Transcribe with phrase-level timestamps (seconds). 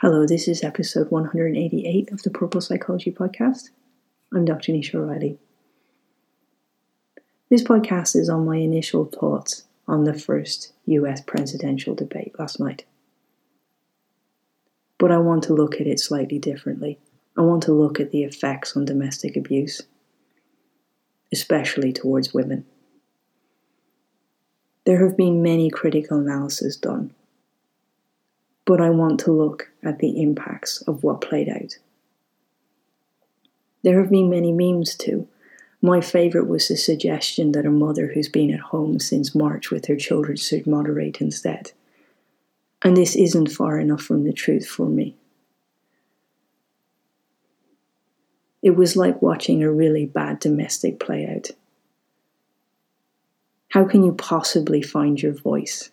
[0.00, 3.70] Hello, this is episode 188 of the Purple Psychology Podcast.
[4.30, 4.72] I'm Dr.
[4.72, 5.38] Nisha O'Reilly.
[7.48, 12.84] This podcast is on my initial thoughts on the first US presidential debate last night.
[14.98, 16.98] But I want to look at it slightly differently.
[17.34, 19.80] I want to look at the effects on domestic abuse,
[21.32, 22.66] especially towards women.
[24.84, 27.14] There have been many critical analyses done
[28.66, 31.78] but I want to look at the impacts of what played out.
[33.82, 35.28] There have been many memes too.
[35.80, 39.86] My favourite was the suggestion that a mother who's been at home since March with
[39.86, 41.70] her children should moderate instead.
[42.82, 45.14] And this isn't far enough from the truth for me.
[48.62, 51.50] It was like watching a really bad domestic play out.
[53.68, 55.90] How can you possibly find your voice?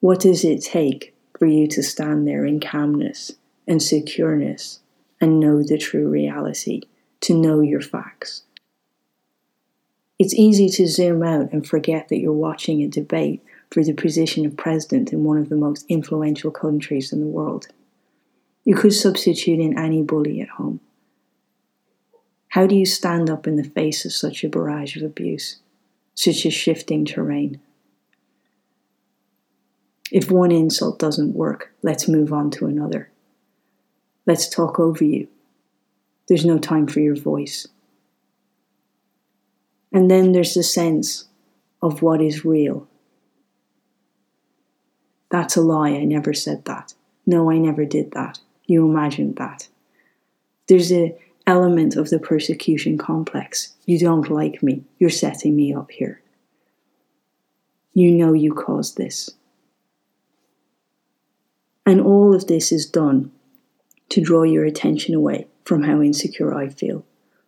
[0.00, 3.32] What does it take for you to stand there in calmness
[3.66, 4.80] and secureness
[5.20, 6.82] and know the true reality,
[7.20, 8.42] to know your facts?
[10.18, 14.46] It's easy to zoom out and forget that you're watching a debate for the position
[14.46, 17.66] of president in one of the most influential countries in the world.
[18.64, 20.80] You could substitute in any bully at home.
[22.48, 25.56] How do you stand up in the face of such a barrage of abuse,
[26.14, 27.60] such a shifting terrain?
[30.14, 33.10] If one insult doesn't work, let's move on to another.
[34.26, 35.26] Let's talk over you.
[36.28, 37.66] There's no time for your voice.
[39.92, 41.24] And then there's the sense
[41.82, 42.86] of what is real.
[45.30, 45.90] That's a lie.
[45.90, 46.94] I never said that.
[47.26, 48.38] No, I never did that.
[48.66, 49.66] You imagined that.
[50.68, 53.74] There's a element of the persecution complex.
[53.84, 54.84] You don't like me.
[55.00, 56.22] You're setting me up here.
[57.94, 59.32] You know you caused this.
[61.86, 63.30] And all of this is done
[64.08, 67.04] to draw your attention away from how insecure I feel,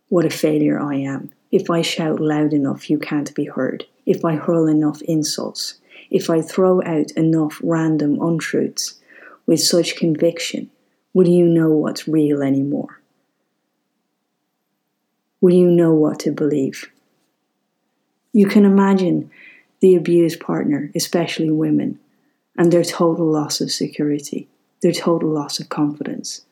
[0.09, 1.33] what a failure I am.
[1.51, 3.87] If I shout loud enough, you can't be heard.
[4.05, 5.79] If I hurl enough insults,
[6.11, 9.01] if I throw out enough random untruths
[9.47, 10.71] with such conviction,
[11.15, 13.01] will you know what's real anymore?
[15.41, 16.91] Will you know what to believe?
[18.33, 19.31] You can imagine
[19.81, 21.99] the abused partner, especially women,
[22.59, 24.49] and their total loss of security,
[24.83, 26.43] their total loss of confidence,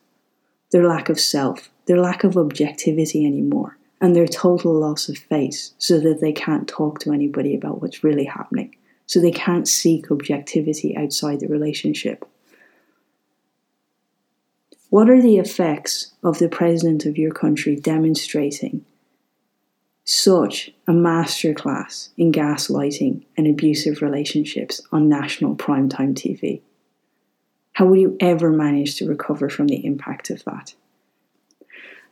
[0.71, 5.73] their lack of self, their lack of objectivity anymore, and their total loss of face
[5.77, 10.11] so that they can't talk to anybody about what's really happening, so they can't seek
[10.11, 12.27] objectivity outside the relationship.
[14.89, 18.85] What are the effects of the president of your country demonstrating
[20.05, 26.61] such a masterclass in gaslighting and abusive relationships on national primetime TV.
[27.73, 30.75] How will you ever manage to recover from the impact of that?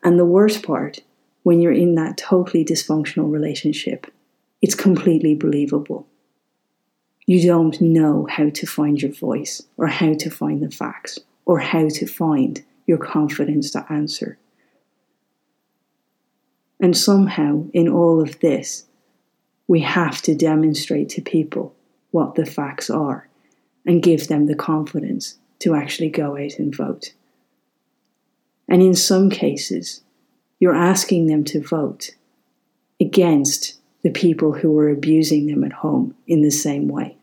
[0.04, 1.02] And the worst part,
[1.44, 4.12] when you're in that totally dysfunctional relationship,
[4.62, 6.08] it's completely believable.
[7.28, 11.60] You don't know how to find your voice, or how to find the facts, or
[11.60, 14.38] how to find your confidence to answer
[16.84, 18.84] and somehow, in all of this,
[19.70, 21.74] we have to demonstrate to people
[22.12, 23.30] what the facts are
[23.86, 27.14] and give them the confidence to actually go out and vote.
[28.68, 30.02] And in some cases,
[30.60, 32.10] you're asking them to vote
[33.00, 37.16] against the people who are abusing them at home in the same way.